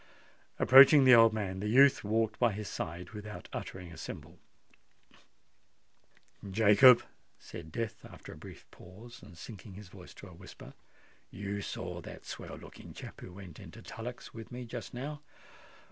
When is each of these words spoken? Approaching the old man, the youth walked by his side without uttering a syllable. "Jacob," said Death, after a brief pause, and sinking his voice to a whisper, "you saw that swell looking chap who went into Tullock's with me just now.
Approaching 0.57 1.03
the 1.03 1.13
old 1.13 1.31
man, 1.31 1.59
the 1.59 1.67
youth 1.67 2.03
walked 2.03 2.39
by 2.39 2.53
his 2.53 2.67
side 2.67 3.11
without 3.11 3.47
uttering 3.53 3.91
a 3.91 3.97
syllable. 3.97 4.39
"Jacob," 6.49 7.03
said 7.37 7.71
Death, 7.71 8.03
after 8.03 8.33
a 8.33 8.35
brief 8.35 8.65
pause, 8.71 9.21
and 9.21 9.37
sinking 9.37 9.75
his 9.75 9.89
voice 9.89 10.15
to 10.15 10.25
a 10.27 10.33
whisper, 10.33 10.73
"you 11.29 11.61
saw 11.61 12.01
that 12.01 12.25
swell 12.25 12.55
looking 12.55 12.95
chap 12.95 13.21
who 13.21 13.31
went 13.31 13.59
into 13.59 13.83
Tullock's 13.83 14.33
with 14.33 14.51
me 14.51 14.65
just 14.65 14.91
now. 14.91 15.21